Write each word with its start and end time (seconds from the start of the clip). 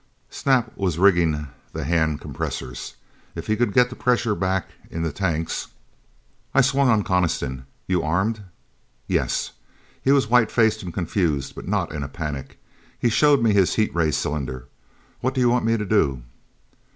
Snap 0.31 0.75
was 0.75 0.97
rigging 0.97 1.47
the 1.73 1.83
hand 1.83 2.19
compressors. 2.19 2.95
If 3.35 3.45
he 3.45 3.55
could 3.55 3.71
get 3.71 3.91
the 3.91 3.95
pressure 3.95 4.33
back 4.33 4.69
in 4.89 5.03
the 5.03 5.11
tanks.... 5.11 5.67
I 6.55 6.61
swung 6.61 6.89
on 6.89 7.03
Coniston. 7.03 7.67
"You 7.85 8.01
armed?" 8.01 8.41
"Yes." 9.05 9.51
He 10.01 10.11
was 10.11 10.27
white 10.27 10.49
faced 10.49 10.81
and 10.81 10.91
confused, 10.91 11.53
but 11.53 11.67
not 11.67 11.91
in 11.91 12.01
a 12.01 12.07
panic. 12.09 12.57
He 12.97 13.09
showed 13.09 13.43
me 13.43 13.53
his 13.53 13.75
heat 13.75 13.93
ray 13.93 14.09
cylinder. 14.09 14.67
"What 15.19 15.35
do 15.35 15.39
you 15.41 15.49
want 15.51 15.65
me 15.65 15.77
to 15.77 15.85
do?" 15.85 16.23